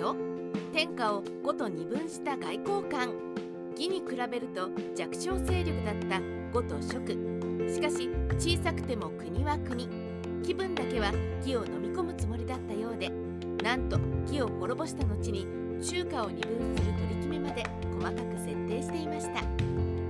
[0.00, 0.16] と
[0.72, 3.12] 天下を5と二分した外交官。
[3.76, 6.20] 義に比べると弱小勢力だった
[6.52, 7.16] 呉と蜀
[7.72, 9.88] しかし小さくても国は国。
[10.42, 13.10] 気分だけは義を飲み込むつもりだったようで
[13.62, 15.46] なんと義を滅ぼした後に
[15.82, 17.62] 中華を二分する取り決めまで
[17.92, 19.42] 細かく設定していました。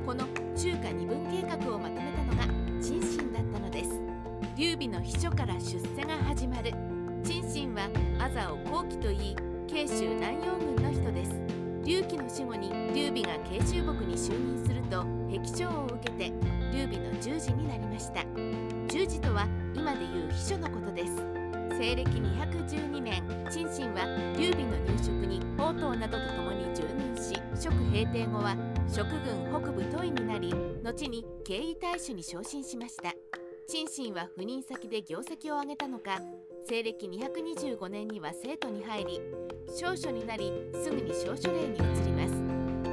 [0.06, 0.24] この
[0.56, 2.44] 中華二分計画をまとめたのが
[2.80, 3.90] 陳信だったのです。
[4.56, 6.72] 劉備の秘書から出世が始まる。
[7.24, 11.30] 陳信はアザを後期といい慶州南陽郡の人です。
[11.84, 16.32] 劉貴の死後に劉備が慶州牧に就任すると壁長を受けて
[16.72, 18.24] 劉備の従事になりました。
[18.88, 21.12] 従事とは今でいう秘書のことです。
[21.78, 24.06] 西暦212年陳信は
[24.36, 28.56] 劉備の入植に宝刀などと共に従軍し蜀平定後は
[28.88, 30.52] 蜀軍北部都尉になり
[30.82, 33.14] 後に敬意大使に昇進しました。
[33.68, 36.18] 陳信は赴任先で業績を上げたのか
[36.68, 39.20] 西暦225年には生徒に入り
[39.74, 42.34] 少書になりすぐに小書令に移ります。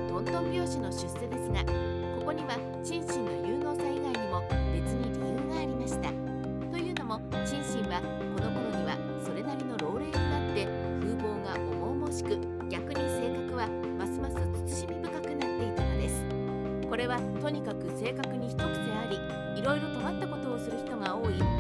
[0.10, 1.64] トントン拍子の出世ですが
[2.20, 4.42] ここには陳信の有能さ以外にも
[4.74, 6.10] 別に理由がありました。
[6.72, 8.02] というのも陳信は
[8.36, 10.66] この頃にはそれなりの老齢になって
[11.00, 16.26] 風貌が重々しく逆に性格はますます慎み深くなっていたのです。
[16.90, 19.18] これはとにかく性格に一癖あり
[19.60, 21.57] いろいろ尖ったことをする人が多い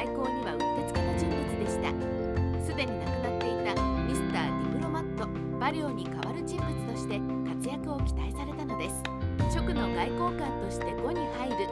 [0.00, 1.92] 外交にはうってつけの人物でした。
[2.64, 3.74] すでに亡くなっていた
[4.08, 9.02] ミスター・ディプロマットバリオに代わる人物として活躍を期待されたのです。
[9.52, 11.68] 職の外交官として呉に入る。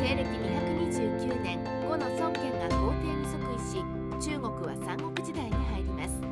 [0.00, 6.22] 西暦229年呉の孫権が皇帝に即位し中国は三国時代に入ります。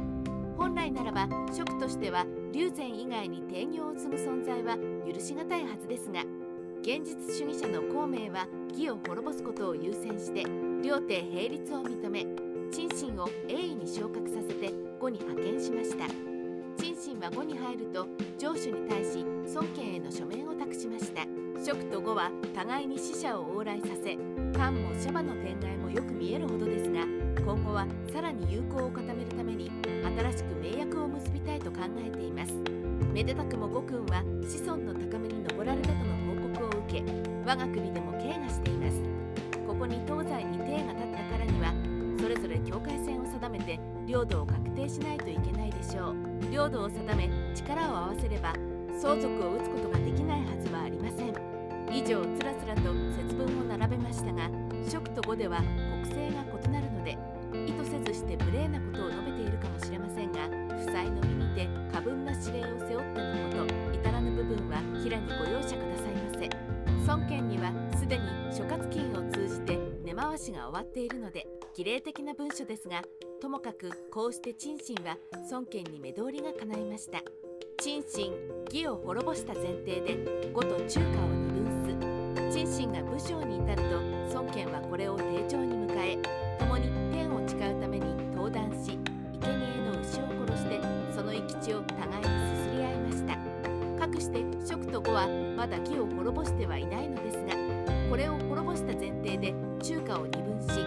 [0.56, 6.22] 本来ならば職としては龍禅以外に提業を継ぐ存在は許し難いはずですが
[6.80, 10.44] 現実主義者の孔明は義を滅ぼすことを優先して
[10.82, 12.26] 両帝並立を認め
[12.70, 16.06] 陳信を鋭意に昇格させて呉に派遣しました。
[16.76, 18.06] 陳信は呉に入ると
[18.38, 21.22] 上司に対し孫権への書面を託しました。
[21.64, 24.16] 蜀と呉は互いに死者を往来させ
[24.56, 27.00] 漢もシャバの天外もよく見えるほどですが
[27.42, 32.52] 今後はさらに友好を固めるために新しく盟約を結びたいと考えています。
[33.12, 37.02] めでたくも呉君は子孫の高めに登られたとの報告を受け
[37.46, 38.75] 我が国でも敬賀しています。
[44.06, 46.52] 領土を確定しないといけないでしょう。
[46.52, 48.54] 領土を定め力を合わせれば
[49.00, 51.34] 相続を打つことができないはずはありません。
[51.90, 54.50] 以上つらつらと節分を並べましたが
[54.88, 55.60] 蜀と呉では
[56.02, 57.16] 国勢が異なるので
[57.66, 66.76] 意図せずして無礼なことを述べているかもしれませんが負債の身にて過分な指令を背負ってのこと至らぬ部分は平にご容赦くださいませ。
[67.06, 71.46] 孫権にはすでに諸葛金を通じて根回しが終わっているので
[71.76, 73.02] 儀礼的な文書ですが
[73.40, 75.16] ともかくこうして陳信は
[75.50, 77.22] 孫権に目通りが叶いました。
[77.78, 78.32] 陳信
[78.72, 82.56] 義を滅ぼした前提で呉と中華を二分す。
[82.58, 84.00] 陳信が武将に至ると
[84.34, 88.98] 孫権はこれを丁重に迎え共に天を誓うために登壇し
[89.42, 90.80] 生贄の牛を殺して
[91.14, 93.36] その生き地を互いにすすり合いました。
[94.00, 97.54] かくして蜀と呉はまだ義を滅ぼしてはいないのですが
[98.08, 99.52] これを滅ぼした前提で
[99.82, 100.80] 中華を二分し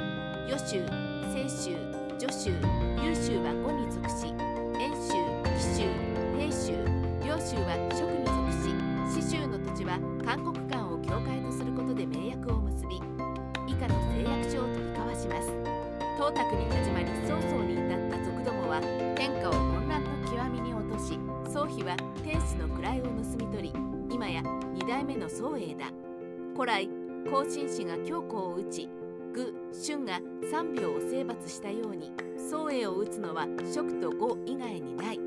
[0.47, 0.83] 余州
[1.31, 2.51] 清州徐州
[3.01, 4.27] 優州は呉に属し
[4.75, 5.15] 遠州
[5.55, 5.87] 紀州
[6.35, 6.75] 平州
[7.23, 12.97] 両州は蜀に属し四州の土地は韓国間を境界とすることで盟約を結び
[13.67, 15.47] 以下の誓約書を取り交わします。
[16.19, 18.81] 董卓に始まり曹操に至った族どもは
[19.15, 23.73] 天下を混乱の極みに落とし宗妃は天子の位を盗み取り
[24.11, 24.43] 今や
[24.73, 25.85] 二代目の宗英だ。
[26.53, 26.89] 古来
[27.31, 28.89] 後進氏が強行を打ち
[30.09, 32.11] が三秒を征伐したように
[32.49, 35.19] 宗英を打つのは蜀と呉以外にない。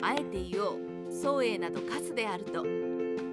[0.00, 0.78] あえて言おう
[1.10, 2.64] 宗英などカスであると。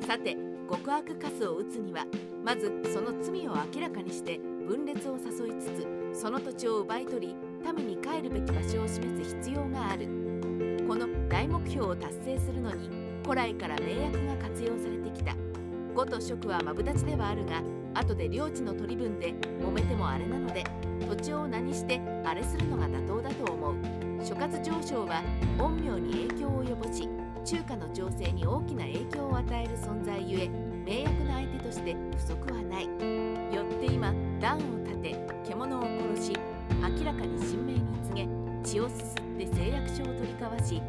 [0.07, 0.35] さて
[0.67, 2.05] 極悪カスを打つには
[2.43, 5.65] まずその罪を明らかにして分裂を誘いつ
[6.13, 7.35] つその土地を奪い取り
[7.75, 10.07] 民に帰るべき場所を示す必要がある。
[10.87, 12.89] この大目標を達成するのに
[13.23, 15.35] 古来から盟約が活用されてきた。
[15.93, 17.61] 呉と蜀はマブダチではあるが
[17.93, 20.63] 後で領地の取り分で揉めてもあれなので
[21.07, 23.75] 土地を何してあれするのが妥当だと思う。
[24.23, 25.23] 諸葛上昇は
[25.57, 27.09] 陰陽に影響を及ぼし
[27.45, 30.49] 中華の情勢に大きな影響を与える存在ゆえ
[30.85, 32.85] 名役の相手として不足はない。
[33.55, 35.15] よって今断を立て
[35.47, 36.33] 獣を殺し
[36.81, 38.27] 明らかに神明に告げ
[38.63, 40.81] 血をすすって誓約書を取り交わし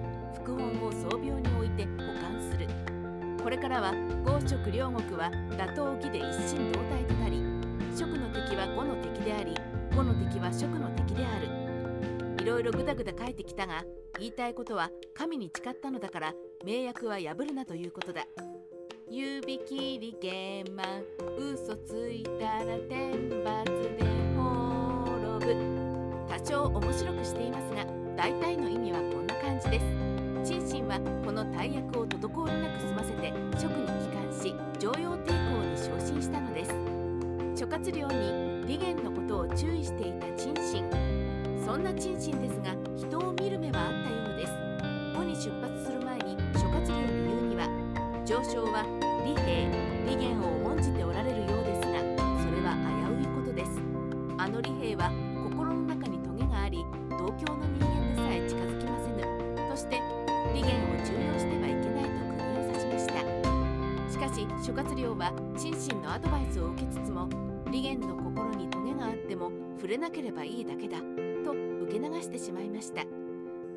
[0.43, 2.90] 副本を装病に置いて保管する。
[3.43, 3.95] これからは
[4.25, 7.43] 豪蜀両国は打倒義で一心同体となり
[7.95, 9.55] 蜀の敵は呉の敵であり
[9.97, 11.49] 呉の敵は蜀の敵である。
[12.43, 13.85] いろいろぐだぐだ書いてきたが
[14.19, 16.35] 言いたいことは神に誓ったのだから
[16.65, 18.27] 名約は破るなということだ。
[19.11, 21.03] 指切り玄満
[21.37, 24.05] 嘘ついたら天罰で
[24.37, 25.57] 滅ぶ。
[26.29, 27.85] 多少面白くしていますが
[28.17, 30.19] 大体の意味はこんな感じです。
[30.45, 36.75] 陳信はこの大役を滞りなく済ませて職に帰還し常用抵抗に昇進したのです。
[37.55, 40.85] 諸葛亮に利元のことを注意していた陳信。
[41.65, 44.53] そんな陳信ですが人を見る目はあったようです。
[45.15, 47.69] 後に出発する前に諸葛亮に言うには
[48.25, 48.85] 上昇は
[49.25, 49.69] 利兵
[50.09, 51.69] 利元を重んじておられるようです
[64.62, 67.29] 諸葛亮は陳信のアドバイスを受けつつも
[67.71, 71.53] 利元の心にトゲがあっても触れなければいいだけだと
[71.85, 73.03] 受け流してしまいました。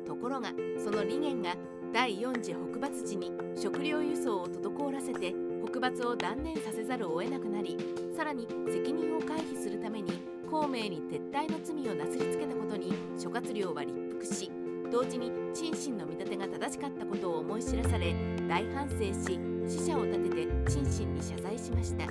[0.06, 0.50] ところが
[0.82, 1.56] その利元が
[1.92, 5.34] 第4次北伐時に食料輸送を滞らせて
[5.64, 7.78] 北伐を断念させざるを得なくなり
[8.14, 10.20] さらに責任を回避するために
[10.50, 14.50] 孔明に撤退の罪をなすりつけたことに諸葛亮は立腹し
[14.92, 18.14] 同時に陳信の見立てが正しかったことを思い知らされ
[18.46, 22.06] 大反省し死者を立てて陳信に謝罪しました。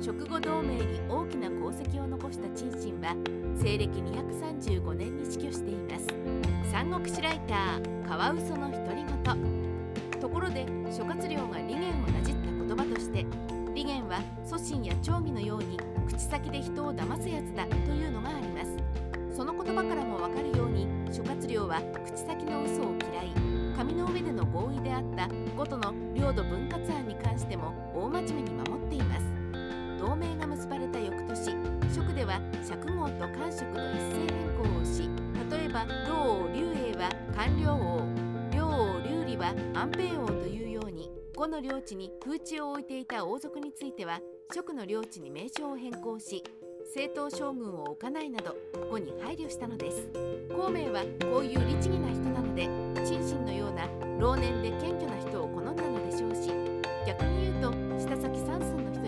[0.00, 3.16] 食後同盟に大きな功績を残した陳信は
[3.56, 6.06] 西暦235年に死去しています。
[6.70, 10.20] 三国志ライターカワウソの独り言。
[10.20, 13.26] ところで諸葛亮が利元をなじった言葉として
[13.74, 18.76] 利元は祖神や長義のように口先で人を騙すやつだというのがあります。
[19.36, 22.93] その言葉からもわかるように諸葛亮は口先の嘘を
[25.14, 29.22] った五都の領土分割案に関しても大真面目に守っています。
[29.98, 31.56] 同盟が結ばれた翌年
[31.94, 35.08] 職では釈号と官職の一斉変更をし
[35.50, 38.04] 例えば老王劉英は官僚王。
[38.50, 44.20] 領王劉理は安平王というように五の領地に風地を置いていた王族については
[44.54, 46.42] 職の領地に名称を変更し
[46.94, 48.56] 正当将軍を置かないなど
[48.90, 50.08] 五に配慮したのです。
[50.50, 51.02] 孔明は
[51.32, 52.68] こういう律儀な人なので
[53.06, 53.88] 陳信のような
[54.18, 56.50] 老年で謙虚な人を好んだのでしょうし
[57.06, 59.03] 逆に言うと下先三寸の人